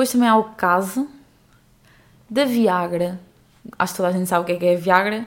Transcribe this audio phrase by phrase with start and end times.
[0.00, 1.06] depois também há o caso
[2.30, 3.20] da Viagra.
[3.78, 5.26] Acho que toda a gente sabe o que é que é a Viagra,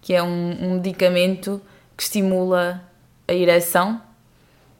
[0.00, 1.60] que é um, um medicamento
[1.94, 2.82] que estimula
[3.26, 4.00] a ereção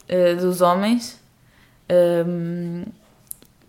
[0.08, 1.20] uh, dos homens,
[2.26, 2.84] um,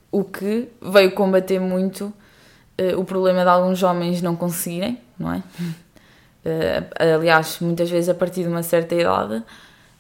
[0.10, 5.38] o que veio combater muito uh, o problema de alguns homens não conseguirem, não é?
[5.40, 9.44] Uh, aliás, muitas vezes a partir de uma certa idade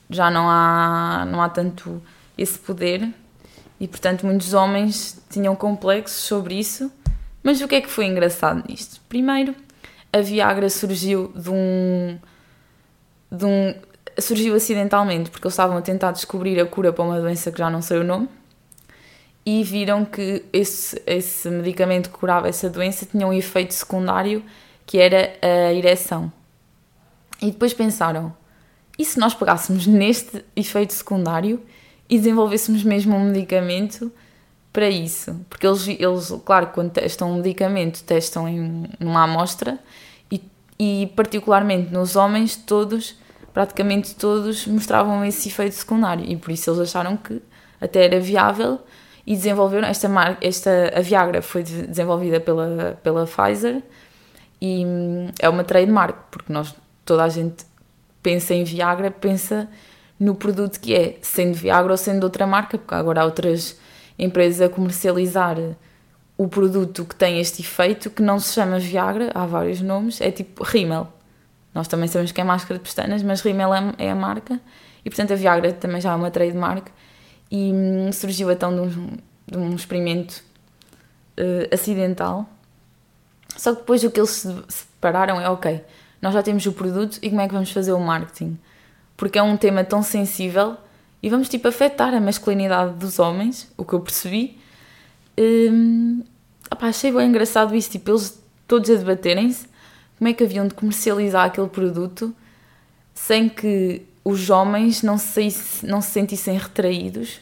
[0.09, 2.01] já não há, não há tanto
[2.37, 3.13] esse poder
[3.79, 6.91] e, portanto, muitos homens tinham complexos sobre isso.
[7.41, 8.99] Mas o que é que foi engraçado nisto?
[9.07, 9.55] Primeiro,
[10.11, 12.19] a Viagra surgiu de um.
[13.31, 13.73] De um
[14.19, 17.69] surgiu acidentalmente, porque eles estavam a tentar descobrir a cura para uma doença que já
[17.69, 18.27] não sei o nome
[19.45, 24.43] e viram que esse, esse medicamento que curava essa doença tinha um efeito secundário
[24.85, 26.31] que era a ereção.
[27.41, 28.31] E depois pensaram:
[28.97, 31.61] e se nós pegássemos neste efeito secundário
[32.09, 34.11] e desenvolvêssemos mesmo um medicamento
[34.73, 35.39] para isso?
[35.49, 39.77] Porque eles, eles claro, quando testam um medicamento, testam em numa amostra
[40.31, 40.41] e,
[40.79, 43.15] e, particularmente nos homens, todos,
[43.53, 47.41] praticamente todos, mostravam esse efeito secundário e por isso eles acharam que
[47.79, 48.79] até era viável
[49.25, 53.83] e desenvolveram esta marca, esta a Viagra foi desenvolvida pela pela Pfizer
[54.61, 57.65] e hum, é uma trademark, porque nós, toda a gente
[58.21, 59.69] pensa em Viagra, pensa
[60.19, 63.79] no produto que é, sendo Viagra ou sendo outra marca, porque agora há outras
[64.17, 65.57] empresas a comercializar
[66.37, 70.31] o produto que tem este efeito, que não se chama Viagra, há vários nomes, é
[70.31, 71.07] tipo Rimmel.
[71.73, 74.59] Nós também sabemos que é máscara de pestanas, mas Rimmel é, é a marca,
[75.05, 76.87] e portanto a Viagra também já é uma trademark,
[77.51, 79.17] e hum, surgiu então de um,
[79.47, 80.43] de um experimento
[81.37, 82.47] uh, acidental
[83.59, 85.83] só que depois o que eles se separaram é ok,
[86.21, 88.57] nós já temos o produto e como é que vamos fazer o marketing?
[89.19, 90.77] Porque é um tema tão sensível
[91.21, 94.57] e vamos tipo afetar a masculinidade dos homens, o que eu percebi.
[95.37, 96.23] Hum,
[96.71, 99.67] opá, achei bem engraçado isso, tipo, eles todos a debaterem-se
[100.17, 102.33] como é que haviam de comercializar aquele produto
[103.13, 105.49] sem que os homens não se,
[105.83, 107.41] não se sentissem retraídos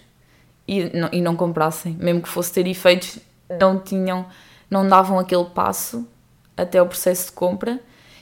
[0.68, 3.20] e não, e não comprassem, mesmo que fosse ter efeitos,
[3.60, 4.26] não tinham
[4.68, 6.08] não davam aquele passo
[6.58, 7.80] até o processo de compra.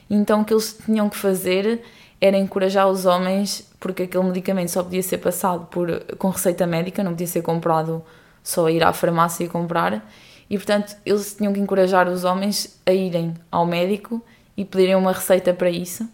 [0.10, 1.82] Então o que eles tinham que fazer
[2.20, 7.04] era encorajar os homens, porque aquele medicamento só podia ser passado por, com receita médica,
[7.04, 8.04] não podia ser comprado
[8.44, 10.08] só ir à farmácia e comprar.
[10.50, 14.24] E portanto eles tinham que encorajar os homens a irem ao médico
[14.56, 16.08] e pedirem uma receita para isso.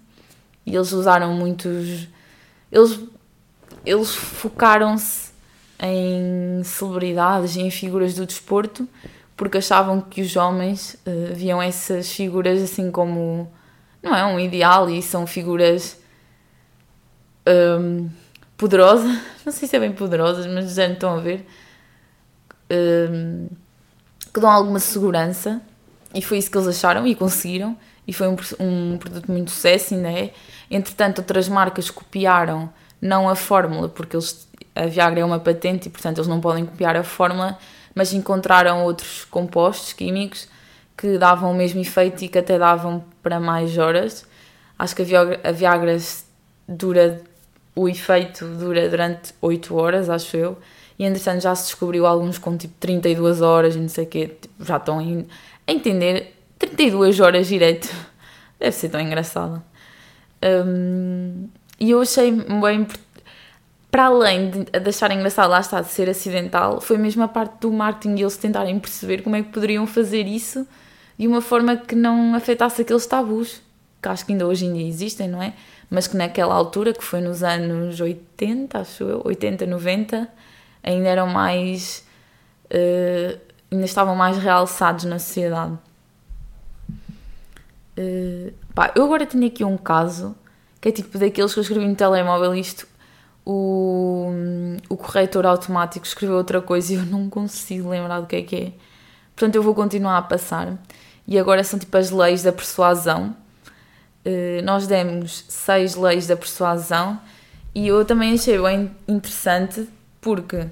[0.65, 2.07] E eles usaram muitos.
[2.71, 2.99] Eles,
[3.85, 5.31] eles focaram-se
[5.79, 8.87] em celebridades e em figuras do desporto
[9.41, 13.51] porque achavam que os homens uh, viam essas figuras assim como
[14.01, 15.99] não é um ideal e são figuras
[17.47, 18.09] um,
[18.57, 21.45] poderosas, não sei se é bem poderosas, mas já estão a ver.
[22.71, 23.47] Um,
[24.33, 25.61] que dão alguma segurança.
[26.13, 27.77] E foi isso que eles acharam e conseguiram.
[28.07, 30.33] E foi um, um produto muito sucesso ainda é.
[30.69, 35.91] Entretanto outras marcas copiaram não a fórmula porque eles, a Viagra é uma patente e
[35.91, 37.57] portanto eles não podem copiar a fórmula
[37.95, 40.47] mas encontraram outros compostos químicos
[41.01, 44.23] que davam o mesmo efeito e que até davam para mais horas.
[44.77, 45.97] Acho que a Viagra,
[46.69, 47.19] dura,
[47.75, 50.59] o efeito dura durante 8 horas, acho eu,
[50.99, 54.27] e entretanto já se descobriu alguns com tipo 32 horas e não sei o quê,
[54.39, 57.89] tipo, já estão a entender 32 horas direito.
[58.59, 59.61] Deve ser tão engraçado.
[60.43, 62.85] Um, e eu achei bem
[63.89, 67.71] para além de achar engraçado lá está de ser acidental, foi mesmo a parte do
[67.71, 70.67] marketing e eles tentarem perceber como é que poderiam fazer isso
[71.21, 73.61] de uma forma que não afetasse aqueles tabus,
[74.01, 75.53] que acho que ainda hoje dia existem, não é?
[75.87, 80.27] Mas que naquela altura, que foi nos anos 80, acho eu, 80, 90,
[80.81, 82.03] ainda eram mais.
[82.65, 83.39] Uh,
[83.71, 85.77] ainda estavam mais realçados na sociedade.
[87.95, 90.35] Uh, pá, eu agora tenho aqui um caso
[90.79, 92.87] que é tipo daqueles que eu escrevi no telemóvel isto
[93.45, 94.31] o,
[94.89, 98.55] o corretor automático escreveu outra coisa e eu não consigo lembrar do que é que
[98.55, 98.73] é.
[99.35, 100.77] Portanto, eu vou continuar a passar.
[101.27, 103.35] E agora são tipo as leis da persuasão.
[104.25, 107.19] Uh, nós demos seis leis da persuasão
[107.73, 109.87] e eu também achei bem interessante
[110.19, 110.67] porque um,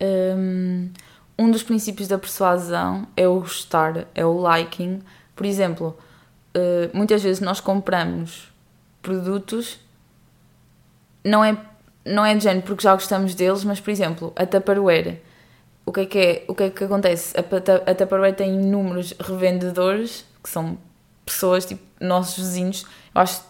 [0.00, 0.90] ehm,
[1.38, 5.00] um dos princípios da persuasão é o gostar, é o liking.
[5.34, 5.96] Por exemplo,
[6.54, 8.52] uh, muitas vezes nós compramos
[9.00, 9.80] produtos
[11.24, 11.56] não é,
[12.04, 15.20] não é de género porque já gostamos deles, mas por exemplo, a Tupperware.
[15.84, 17.34] O que é que, é, o que, é que acontece?
[17.36, 20.78] A, a Tupperware tem inúmeros revendedores que são
[21.24, 22.84] pessoas, tipo, nossos vizinhos.
[23.14, 23.46] Eu acho que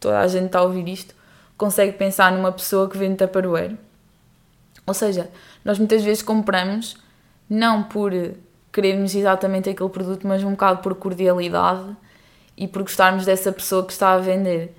[0.00, 1.14] toda a gente está a ouvir isto.
[1.56, 3.76] consegue pensar numa pessoa que vende Tupperware.
[4.86, 5.28] Ou seja,
[5.64, 6.96] nós muitas vezes compramos
[7.48, 8.12] não por
[8.72, 11.96] querermos exatamente aquele produto, mas um bocado por cordialidade
[12.56, 14.74] e por gostarmos dessa pessoa que está a vender.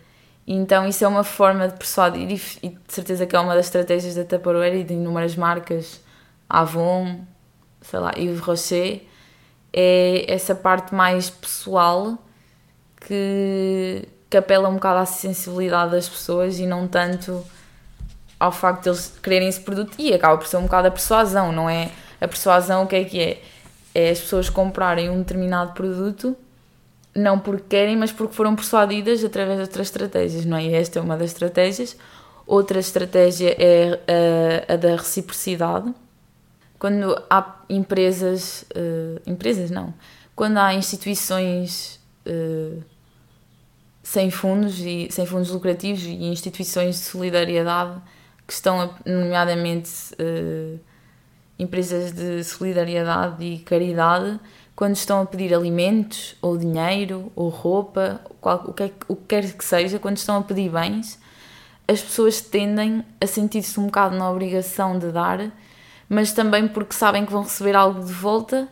[0.48, 2.30] Então isso é uma forma de persuadir
[2.64, 6.02] e de certeza que é uma das estratégias da Tupperware e de inúmeras marcas,
[6.50, 7.22] Avon,
[7.82, 9.04] sei lá, Yves Rocher,
[9.72, 12.18] é essa parte mais pessoal
[13.02, 17.46] que, que apela um bocado à sensibilidade das pessoas e não tanto
[18.40, 21.52] ao facto de eles quererem esse produto e acaba por ser um bocado a persuasão,
[21.52, 21.92] não é?
[22.20, 23.42] A persuasão o que é que é?
[23.94, 26.36] É as pessoas comprarem um determinado produto
[27.16, 30.64] não porque querem, mas porque foram persuadidas através de outras estratégias, não é?
[30.64, 31.98] E esta é uma das estratégias.
[32.46, 34.00] Outra estratégia é
[34.68, 35.94] a, a da reciprocidade.
[36.80, 39.94] Quando há empresas, uh, empresas não,
[40.34, 42.82] quando há instituições uh,
[44.02, 48.02] sem fundos e sem fundos lucrativos e instituições de solidariedade
[48.48, 50.80] que estão, nomeadamente, uh,
[51.60, 54.40] empresas de solidariedade e caridade,
[54.74, 59.24] quando estão a pedir alimentos, ou dinheiro, ou roupa, qual, o, que é, o que
[59.28, 61.20] quer que seja, quando estão a pedir bens,
[61.86, 65.52] as pessoas tendem a sentir-se um bocado na obrigação de dar,
[66.10, 68.68] mas também porque sabem que vão receber algo de volta,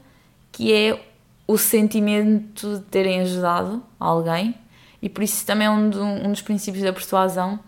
[0.51, 1.00] que é
[1.48, 4.56] o sentimento de terem ajudado alguém,
[5.01, 7.60] e por isso também é um, do, um dos princípios da persuasão,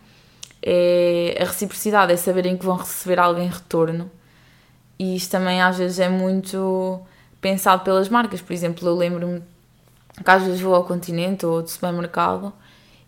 [0.61, 4.11] é a reciprocidade, é saberem que vão receber algo em retorno.
[4.97, 6.99] E isto também às vezes é muito
[7.39, 8.41] pensado pelas marcas.
[8.41, 9.41] Por exemplo, eu lembro-me
[10.21, 12.51] que às vezes vou ao continente ou do supermercado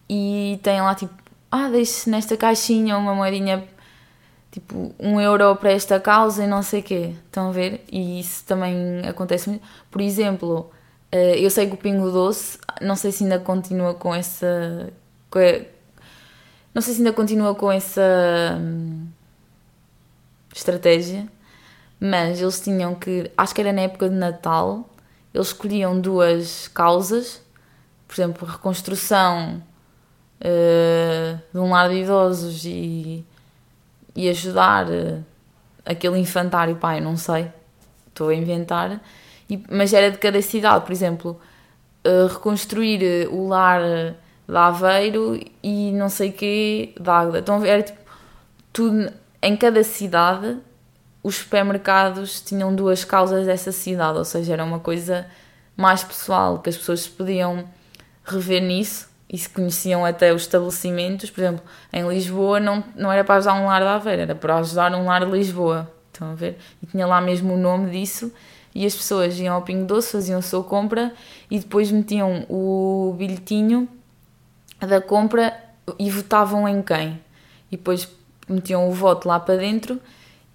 [0.10, 1.14] e tem lá tipo,
[1.52, 3.68] ah, deixe nesta caixinha uma moedinha
[4.52, 7.16] tipo um euro para esta causa e não sei o quê.
[7.26, 7.84] Estão a ver?
[7.92, 9.64] E isso também acontece muito.
[9.90, 10.72] Por exemplo,
[11.12, 14.92] eh, eu sei que o Pingo Doce, não sei se ainda continua com essa.
[16.74, 18.02] não sei se ainda continua com essa
[18.60, 19.08] hum,
[20.54, 21.28] estratégia
[22.02, 24.90] mas eles tinham que, acho que era na época de Natal,
[25.32, 27.40] eles escolhiam duas causas,
[28.08, 29.62] por exemplo, reconstrução
[30.42, 33.24] uh, de um lar de idosos e,
[34.16, 35.24] e ajudar uh,
[35.86, 37.52] aquele infantário, pai, não sei,
[38.08, 39.02] estou a inventar,
[39.50, 41.40] e, mas era de cada cidade, por exemplo,
[42.06, 43.82] uh, reconstruir o lar
[44.48, 47.40] de Aveiro e não sei quê de Águeda.
[47.40, 48.00] Então era tipo,
[48.74, 49.12] tudo
[49.42, 50.58] em cada cidade
[51.24, 55.28] os supermercados tinham duas causas dessa cidade, ou seja, era uma coisa
[55.78, 57.66] mais pessoal, que as pessoas podiam
[58.26, 61.30] rever nisso e se conheciam até os estabelecimentos.
[61.30, 61.64] Por exemplo,
[61.94, 65.06] em Lisboa não, não era para ajudar um lar da Aveira, era para ajudar um
[65.06, 65.90] lar de Lisboa.
[66.12, 66.58] Estão a ver?
[66.84, 68.32] E tinha lá mesmo o nome disso
[68.76, 71.14] e as pessoas iam ao Pingo Doce, faziam a sua compra
[71.50, 73.88] e depois metiam o bilhetinho
[74.80, 75.58] da compra
[75.98, 77.20] e votavam em quem.
[77.72, 78.10] E depois
[78.50, 80.00] metiam o voto lá para dentro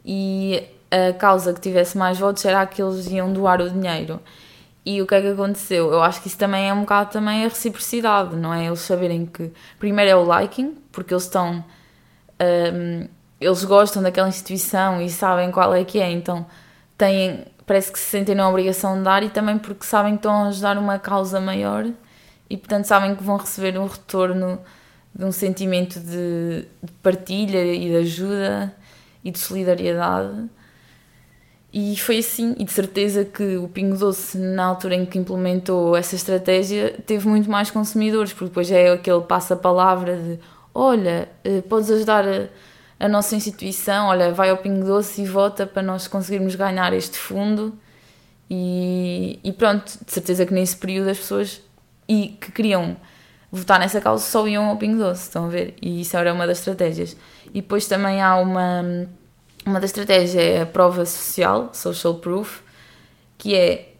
[0.04, 4.20] e a causa que tivesse mais votos era a que eles iam doar o dinheiro.
[4.86, 5.90] E o que é que aconteceu?
[5.92, 8.66] Eu acho que isso também é um bocado também a reciprocidade, não é?
[8.66, 11.64] Eles saberem que primeiro é o liking, porque eles estão.
[12.40, 13.08] Um,
[13.40, 16.46] eles gostam daquela instituição e sabem qual é que é, então
[16.96, 20.44] têm, parece que se sentem na obrigação de dar e também porque sabem que estão
[20.44, 21.84] a ajudar uma causa maior
[22.48, 24.58] e portanto sabem que vão receber um retorno
[25.14, 28.74] de um sentimento de, de partilha e de ajuda
[29.24, 30.48] e de solidariedade.
[31.78, 35.94] E foi assim, e de certeza que o Pingo Doce, na altura em que implementou
[35.94, 40.40] essa estratégia, teve muito mais consumidores, porque depois é aquele passa-palavra de
[40.74, 42.48] olha, eh, podes ajudar a,
[42.98, 47.18] a, nossa instituição, olha, vai ao Pingo Doce e vota para nós conseguirmos ganhar este
[47.18, 47.78] fundo.
[48.48, 51.60] E, e pronto, de certeza que nesse período as pessoas
[52.08, 52.96] e que queriam
[53.52, 55.74] votar nessa causa só iam ao Pingo Doce, estão a ver?
[55.82, 57.14] E isso era uma das estratégias.
[57.48, 59.06] E depois também há uma,
[59.66, 62.60] uma das estratégias, é a prova social, social proof,
[63.36, 63.92] que é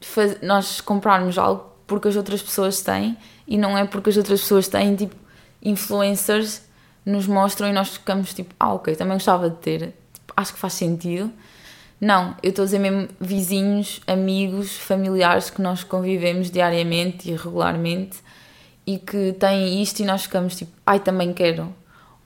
[0.00, 3.16] faz, nós comprarmos algo porque as outras pessoas têm
[3.46, 5.14] e não é porque as outras pessoas têm, tipo,
[5.62, 6.62] influencers
[7.04, 10.58] nos mostram e nós ficamos tipo, ah, ok, também gostava de ter, tipo, acho que
[10.58, 11.32] faz sentido.
[12.00, 18.18] Não, eu estou a dizer mesmo vizinhos, amigos, familiares que nós convivemos diariamente e regularmente
[18.86, 21.74] e que têm isto e nós ficamos tipo, ai, também quero.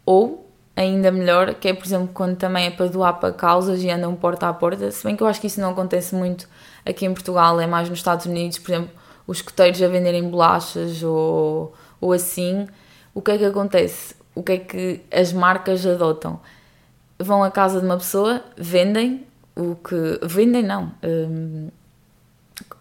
[0.04, 3.90] Ou, ainda melhor, que é, por exemplo, quando também é para doar para causas e
[3.90, 6.48] andam porta a porta, se bem que eu acho que isso não acontece muito
[6.84, 8.90] aqui em Portugal, é mais nos Estados Unidos, por exemplo,
[9.26, 12.66] os escoteiros a venderem bolachas ou, ou assim.
[13.14, 14.14] O que é que acontece?
[14.34, 16.40] O que é que as marcas adotam?
[17.18, 20.18] Vão à casa de uma pessoa, vendem o que.
[20.22, 20.92] Vendem não.
[21.02, 21.68] Hum,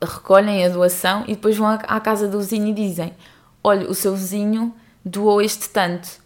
[0.02, 3.14] recolhem a doação e depois vão à casa do vizinho e dizem:
[3.64, 4.74] olha, o seu vizinho
[5.06, 6.21] doou este tanto.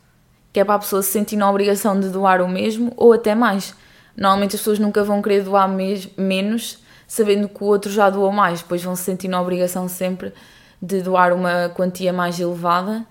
[0.56, 3.36] Que é para a pessoa se sentir na obrigação de doar o mesmo ou até
[3.36, 3.76] mais.
[4.16, 8.62] Normalmente as pessoas nunca vão querer doar menos sabendo que o outro já doou mais,
[8.62, 10.34] depois vão se sentir na obrigação sempre
[10.82, 13.06] de doar uma quantia mais elevada.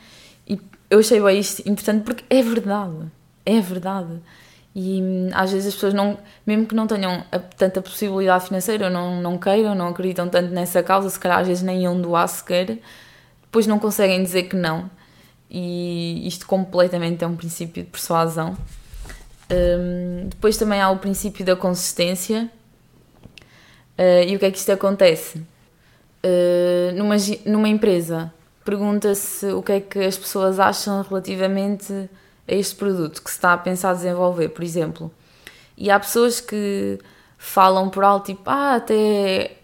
[0.49, 0.59] E
[0.89, 3.13] eu achei bem isto importante porque é verdade,
[3.45, 4.23] é verdade.
[4.75, 7.25] E hum, às vezes as pessoas, não, mesmo que não tenham
[7.59, 11.47] tanta possibilidade financeira, ou não, não queiram, não acreditam tanto nessa causa, se calhar às
[11.47, 12.79] vezes nem iam doar sequer,
[13.43, 14.89] depois não conseguem dizer que não
[15.51, 18.57] e isto completamente é um princípio de persuasão.
[19.51, 22.51] Um, depois também há o princípio da consistência.
[23.99, 25.39] Uh, e o que é que isto acontece?
[26.25, 28.33] Uh, numa, numa empresa,
[28.65, 31.93] pergunta-se o que é que as pessoas acham relativamente
[32.49, 35.13] a este produto que se está a pensar desenvolver, por exemplo.
[35.77, 36.99] E há pessoas que
[37.39, 39.59] falam por alto, tipo, ah, até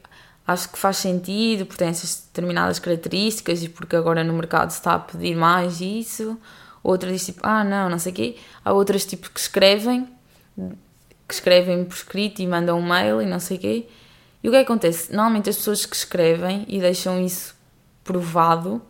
[0.50, 4.78] acho que faz sentido porque tem essas determinadas características e porque agora no mercado se
[4.78, 6.36] está a pedir mais isso.
[6.82, 8.36] Outra diz tipo, ah não, não sei o quê.
[8.64, 10.08] Há outras tipo que escrevem,
[11.28, 13.88] que escrevem por escrito e mandam um mail e não sei o quê.
[14.42, 15.12] E o é que acontece?
[15.12, 17.54] Normalmente as pessoas que escrevem e deixam isso
[18.02, 18.82] provado,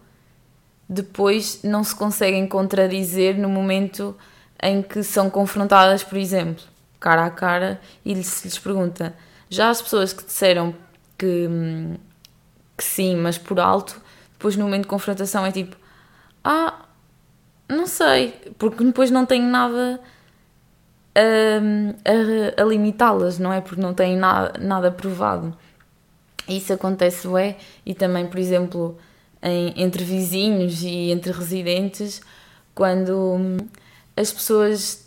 [0.89, 4.17] depois não se conseguem contradizer no momento
[4.63, 6.65] em que são confrontadas, por exemplo,
[6.99, 9.15] cara a cara, e se lhes pergunta.
[9.51, 10.75] Já as pessoas que disseram
[11.21, 11.49] que,
[12.77, 14.01] que sim, mas por alto,
[14.33, 15.77] depois no momento de confrontação é tipo,
[16.43, 16.87] ah,
[17.69, 20.01] não sei, porque depois não tenho nada
[21.15, 23.61] a, a, a limitá-las, não é?
[23.61, 25.55] Porque não têm nada, provado.
[26.49, 28.99] Isso acontece, é, e também, por exemplo,
[29.43, 32.23] em, entre vizinhos e entre residentes,
[32.75, 33.59] quando
[34.17, 35.07] as pessoas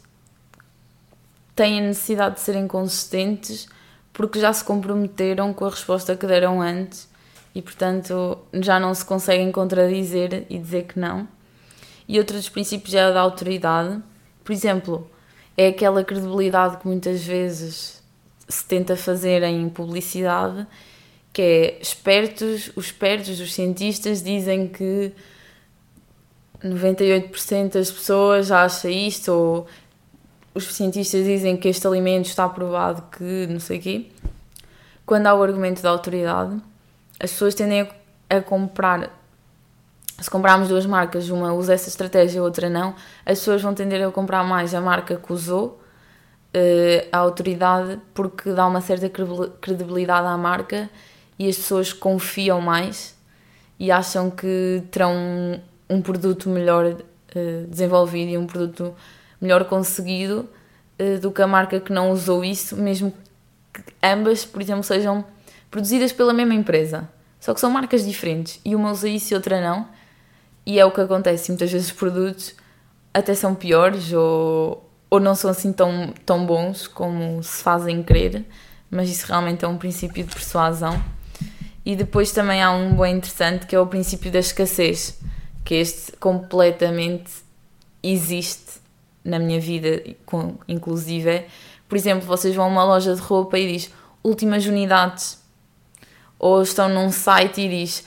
[1.56, 3.68] têm a necessidade de serem consistentes
[4.14, 7.10] porque já se comprometeram com a resposta que deram antes
[7.54, 11.28] e, portanto, já não se conseguem contradizer e dizer que não.
[12.08, 14.00] E outro dos princípios é a da autoridade.
[14.44, 15.10] Por exemplo,
[15.58, 18.04] é aquela credibilidade que muitas vezes
[18.48, 20.68] se tenta fazer em publicidade,
[21.32, 25.12] que é espertos, os espertos, os cientistas dizem que
[26.64, 29.68] 98% das pessoas acha isto ou
[30.54, 34.12] os cientistas dizem que este alimento está provado que não sei o quê,
[35.06, 36.56] quando há o argumento da autoridade,
[37.20, 39.10] as pessoas tendem a, a comprar.
[40.20, 42.96] Se comprarmos duas marcas, uma usa essa estratégia e outra não,
[43.26, 45.82] as pessoas vão tender a comprar mais a marca que usou,
[46.54, 49.10] uh, a autoridade, porque dá uma certa
[49.60, 50.90] credibilidade à marca
[51.38, 53.18] e as pessoas confiam mais
[53.80, 58.96] e acham que terão um produto melhor uh, desenvolvido e um produto
[59.44, 60.50] melhor conseguido
[60.98, 63.14] uh, do que a marca que não usou isso, mesmo
[63.74, 65.26] que ambas, por exemplo, sejam
[65.70, 67.10] produzidas pela mesma empresa.
[67.40, 69.86] Só que são marcas diferentes e uma usa isso e outra não.
[70.66, 71.52] E é o que acontece.
[71.52, 72.56] Muitas vezes os produtos
[73.14, 78.46] até são piores ou, ou não são assim tão, tão bons como se fazem crer,
[78.90, 81.04] mas isso realmente é um princípio de persuasão.
[81.86, 85.20] E depois também há um bem interessante que é o princípio da escassez,
[85.66, 87.30] que este completamente
[88.02, 88.83] existe
[89.24, 90.04] na minha vida,
[90.68, 91.46] inclusive,
[91.88, 93.92] por exemplo, vocês vão a uma loja de roupa e diz
[94.24, 95.42] últimas unidades,
[96.40, 98.06] ou estão num site e diz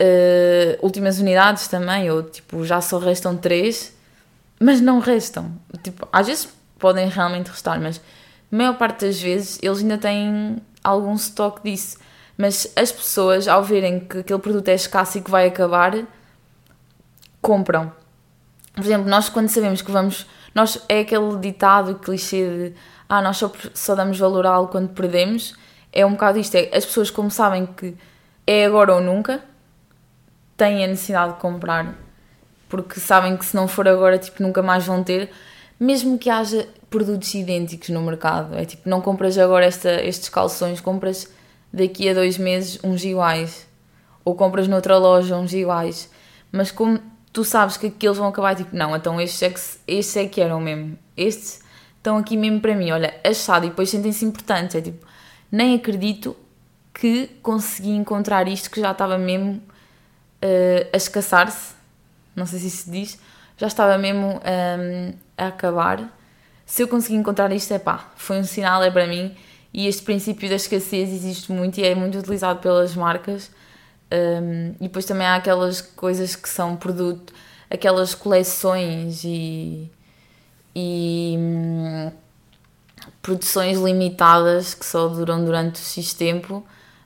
[0.00, 3.96] uh, últimas unidades também, ou tipo já só restam três,
[4.58, 5.52] mas não restam.
[5.82, 6.48] Tipo, às vezes
[6.78, 8.00] podem realmente restar, mas
[8.52, 11.98] a maior parte das vezes eles ainda têm algum estoque disso.
[12.36, 15.94] Mas as pessoas, ao verem que aquele produto é escasso e que vai acabar,
[17.42, 17.92] compram.
[18.74, 22.74] Por exemplo, nós quando sabemos que vamos nós, é aquele ditado, clichê de
[23.08, 25.54] ah, nós só, só damos valor a algo quando perdemos.
[25.92, 27.96] É um bocado isto, é, as pessoas como sabem que
[28.46, 29.42] é agora ou nunca,
[30.56, 31.94] têm a necessidade de comprar,
[32.68, 35.30] porque sabem que se não for agora, tipo, nunca mais vão ter,
[35.78, 38.54] mesmo que haja produtos idênticos no mercado.
[38.56, 41.28] É tipo, não compras agora esta, estes calções, compras
[41.72, 43.66] daqui a dois meses uns iguais.
[44.24, 46.10] Ou compras noutra loja uns iguais.
[46.52, 47.00] Mas como
[47.32, 50.40] tu sabes que aqueles vão acabar tipo, não, então estes é que, estes é que
[50.40, 51.62] eram mesmo, estes
[51.96, 55.06] estão aqui mesmo para mim, olha, achado, e depois sentem-se importantes, é tipo,
[55.50, 56.36] nem acredito
[56.92, 61.74] que consegui encontrar isto que já estava mesmo uh, a escassar-se,
[62.34, 63.18] não sei se isso diz,
[63.56, 66.10] já estava mesmo um, ehm, a acabar.
[66.64, 69.36] Se eu consegui encontrar isto, é pá, foi um sinal, é para mim.
[69.72, 73.50] E este princípio da escassez existe muito e é muito utilizado pelas marcas
[74.12, 77.32] um, e depois também há aquelas coisas que são produto,
[77.70, 79.90] aquelas coleções e,
[80.74, 82.10] e hum,
[83.22, 86.64] produções limitadas que só duram durante X tempo.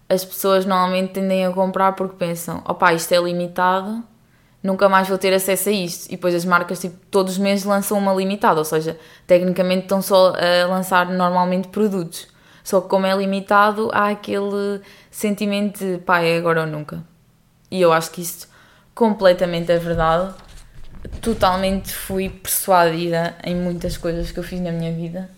[0.09, 4.03] As pessoas normalmente tendem a comprar porque pensam: opá, isto é limitado,
[4.63, 6.07] nunca mais vou ter acesso a isto.
[6.07, 10.01] E depois as marcas, tipo, todos os meses lançam uma limitada, ou seja, tecnicamente estão
[10.01, 12.34] só a lançar normalmente produtos.
[12.65, 14.81] Só que como é limitado, há aquele
[15.11, 17.05] sentimento de pá, é agora ou nunca.
[17.71, 18.49] E eu acho que isto
[18.95, 20.35] completamente é verdade.
[21.21, 25.31] Totalmente fui persuadida em muitas coisas que eu fiz na minha vida.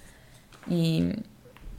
[0.69, 1.17] E,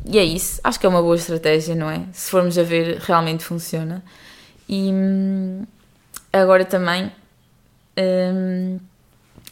[0.06, 0.60] e é isso.
[0.64, 2.02] Acho que é uma boa estratégia, não é?
[2.12, 4.04] Se formos a ver, realmente funciona.
[4.68, 4.92] E
[6.34, 7.10] agora também
[7.98, 8.80] um,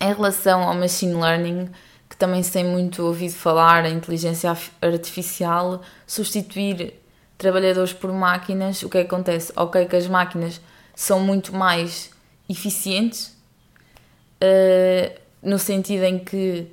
[0.02, 1.70] em relação ao machine learning,
[2.16, 4.50] que também se tem muito ouvido falar, a inteligência
[4.82, 6.94] artificial, substituir
[7.38, 9.52] trabalhadores por máquinas, o que, é que acontece?
[9.54, 10.62] Ok, que as máquinas
[10.96, 12.10] são muito mais
[12.50, 13.36] eficientes,
[14.42, 16.72] uh, no sentido em que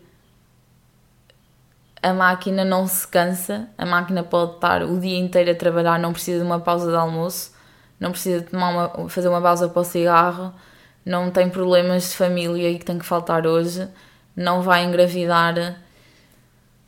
[2.00, 6.12] a máquina não se cansa, a máquina pode estar o dia inteiro a trabalhar, não
[6.12, 7.52] precisa de uma pausa de almoço,
[7.98, 10.54] não precisa de uma, fazer uma pausa para o cigarro,
[11.04, 13.88] não tem problemas de família e que tem que faltar hoje,
[14.36, 15.80] não vai engravidar.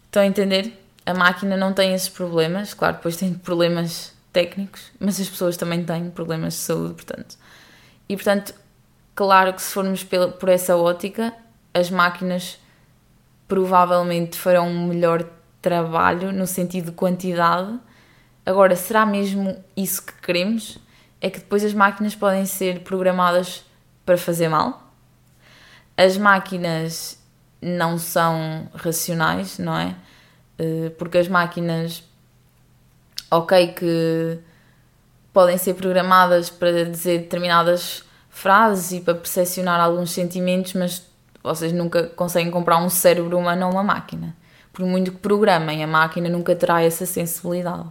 [0.07, 0.81] Estão a entender?
[1.07, 5.85] A máquina não tem esses problemas, claro, depois tem problemas técnicos, mas as pessoas também
[5.85, 7.37] têm problemas de saúde, portanto.
[8.09, 8.55] E portanto,
[9.15, 11.33] claro que se formos por essa ótica,
[11.73, 12.59] as máquinas
[13.47, 15.25] provavelmente farão um melhor
[15.61, 17.79] trabalho no sentido de quantidade.
[18.45, 20.79] Agora, será mesmo isso que queremos?
[21.21, 23.65] É que depois as máquinas podem ser programadas
[24.05, 24.93] para fazer mal.
[25.97, 27.19] As máquinas
[27.65, 29.95] não são racionais, não é?
[30.59, 32.05] Eh, porque as máquinas,
[33.31, 34.39] ok, que
[35.33, 41.03] podem ser programadas para dizer determinadas frases e para percepcionar alguns sentimentos, mas
[41.43, 44.37] vocês nunca conseguem comprar um cérebro humano a uma máquina.
[44.73, 47.89] Por muito que programem, a máquina nunca terá essa sensibilidade.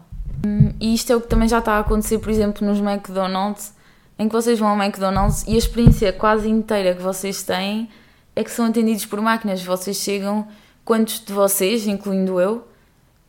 [0.79, 3.73] E isto é o que também já está a acontecer, por exemplo, nos McDonald's
[4.17, 7.89] em que vocês vão ao McDonald's e a experiência quase inteira que vocês têm
[8.35, 9.63] é que são atendidos por máquinas.
[9.63, 10.47] Vocês chegam,
[10.83, 12.67] quantos de vocês, incluindo eu,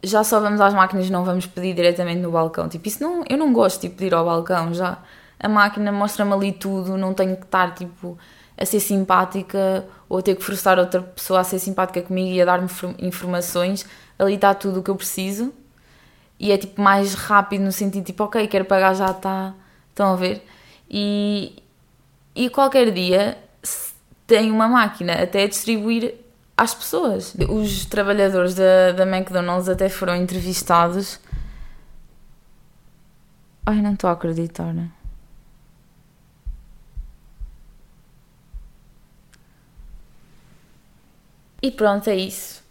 [0.02, 2.68] já só vamos às máquinas, não vamos pedir diretamente no balcão.
[2.68, 4.98] Tipo, isso não, eu não gosto de ir ao balcão já.
[5.38, 8.18] A máquina mostra-me ali tudo, não tenho que estar tipo
[8.56, 12.40] a ser simpática ou a ter que frustrar outra pessoa a ser simpática comigo e
[12.40, 13.86] a dar-me informações.
[14.18, 15.52] Ali está tudo o que eu preciso
[16.38, 19.54] e é tipo mais rápido no sentido tipo, ok, quero pagar, já está.
[19.90, 20.44] Estão a ver?
[20.90, 21.62] E,
[22.34, 23.38] e qualquer dia
[24.26, 26.14] tem uma máquina até a distribuir
[26.56, 27.34] às pessoas.
[27.48, 31.20] Os trabalhadores da, da McDonald's até foram entrevistados.
[33.66, 34.72] Ai, não estou a acreditar.
[34.72, 34.90] Né?
[41.62, 42.62] E pronto, é isso.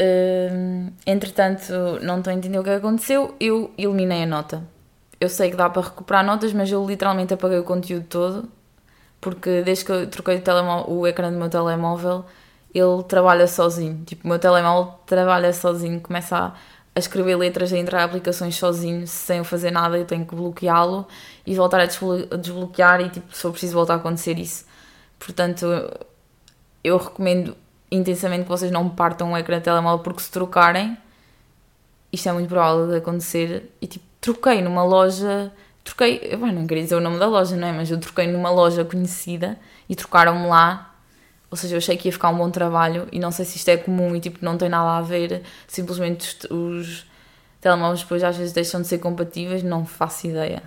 [0.00, 3.34] Hum, entretanto, não estou a entender o que aconteceu.
[3.40, 4.62] Eu eliminei a nota
[5.20, 8.48] eu sei que dá para recuperar notas, mas eu literalmente apaguei o conteúdo todo,
[9.26, 10.40] porque desde que eu troquei
[10.86, 12.24] o, o ecrã do meu telemóvel,
[12.72, 14.04] ele trabalha sozinho.
[14.06, 16.52] Tipo, o meu telemóvel trabalha sozinho, começa a,
[16.94, 21.08] a escrever letras, a entrar aplicações sozinho, sem eu fazer nada, eu tenho que bloqueá-lo
[21.44, 21.86] e voltar a
[22.36, 24.64] desbloquear e, tipo, se preciso voltar a acontecer isso.
[25.18, 25.66] Portanto,
[26.84, 27.56] eu recomendo
[27.90, 30.96] intensamente que vocês não partam o ecrã do telemóvel, porque se trocarem,
[32.12, 35.52] isto é muito provável de acontecer e, tipo, troquei numa loja.
[35.86, 37.72] Troquei, eu não queria dizer o nome da loja, não é?
[37.72, 39.56] Mas eu troquei numa loja conhecida
[39.88, 40.92] e trocaram-me lá.
[41.48, 43.68] Ou seja, eu achei que ia ficar um bom trabalho e não sei se isto
[43.68, 45.44] é comum e tipo não tem nada a ver.
[45.68, 47.06] Simplesmente os, os
[47.60, 50.60] telemóveis depois às vezes deixam de ser compatíveis, não faço ideia.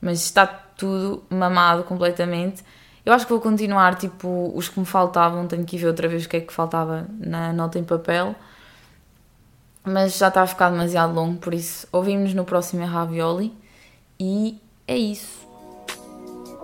[0.00, 2.62] Mas está tudo mamado completamente.
[3.04, 6.24] Eu acho que vou continuar, tipo, os que me faltavam, tenho que ver outra vez
[6.24, 8.36] o que é que faltava na nota em papel
[9.84, 13.52] mas já está a ficar demasiado longo, por isso ouvimos no próximo Ravioli
[14.22, 15.48] e é isso.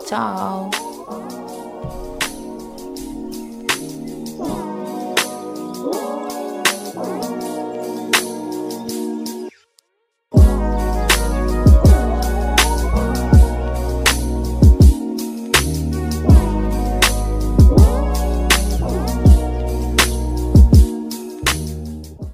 [0.06, 0.70] Tchau!